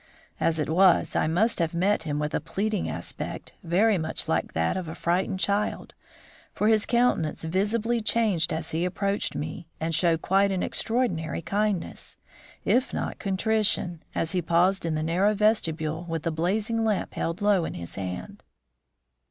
[0.39, 4.53] As it was, I must have met him with a pleading aspect, very much like
[4.53, 5.93] that of a frightened child,
[6.55, 12.17] for his countenance visibly changed as he approached me, and showed quite an extraordinary kindness,
[12.65, 17.39] if not contrition, as he paused in the narrow vestibule with the blazing lamp held
[17.39, 18.41] low in his hand.